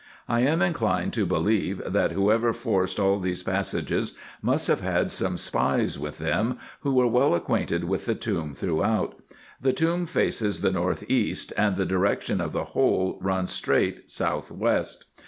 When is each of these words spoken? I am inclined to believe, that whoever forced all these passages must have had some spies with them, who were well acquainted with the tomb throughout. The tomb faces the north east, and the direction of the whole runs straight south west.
I 0.27 0.39
am 0.39 0.63
inclined 0.63 1.13
to 1.13 1.27
believe, 1.27 1.79
that 1.85 2.13
whoever 2.13 2.53
forced 2.53 2.99
all 2.99 3.19
these 3.19 3.43
passages 3.43 4.13
must 4.41 4.65
have 4.67 4.81
had 4.81 5.11
some 5.11 5.37
spies 5.37 5.99
with 5.99 6.17
them, 6.17 6.57
who 6.79 6.93
were 6.95 7.05
well 7.05 7.35
acquainted 7.35 7.83
with 7.83 8.05
the 8.07 8.15
tomb 8.15 8.55
throughout. 8.55 9.19
The 9.61 9.73
tomb 9.73 10.07
faces 10.07 10.61
the 10.61 10.71
north 10.71 11.03
east, 11.07 11.53
and 11.55 11.77
the 11.77 11.85
direction 11.85 12.41
of 12.41 12.51
the 12.51 12.63
whole 12.73 13.19
runs 13.21 13.51
straight 13.51 14.09
south 14.09 14.49
west. 14.49 15.05